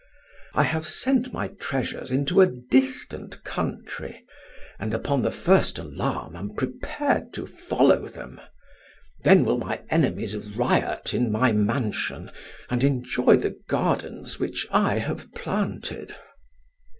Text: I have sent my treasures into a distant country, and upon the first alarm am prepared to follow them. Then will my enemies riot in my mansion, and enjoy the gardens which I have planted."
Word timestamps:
I 0.55 0.63
have 0.63 0.87
sent 0.87 1.31
my 1.31 1.49
treasures 1.49 2.11
into 2.11 2.41
a 2.41 2.47
distant 2.47 3.43
country, 3.43 4.25
and 4.79 4.95
upon 4.95 5.21
the 5.21 5.29
first 5.29 5.77
alarm 5.77 6.35
am 6.35 6.55
prepared 6.55 7.33
to 7.33 7.45
follow 7.45 8.07
them. 8.07 8.41
Then 9.23 9.45
will 9.45 9.59
my 9.59 9.81
enemies 9.91 10.35
riot 10.35 11.13
in 11.13 11.31
my 11.31 11.51
mansion, 11.51 12.31
and 12.67 12.83
enjoy 12.83 13.37
the 13.37 13.55
gardens 13.69 14.39
which 14.39 14.65
I 14.71 14.97
have 14.97 15.31
planted." 15.35 16.15